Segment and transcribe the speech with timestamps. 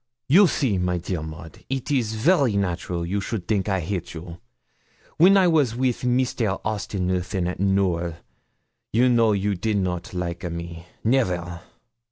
[0.27, 4.39] 'You see, my dear Maud, it is very natural you should think I hate you.
[5.17, 6.59] When I was with Mr.
[6.65, 8.13] Austin Ruthyn, at Knowl,
[8.91, 11.61] you know you did not like a me never.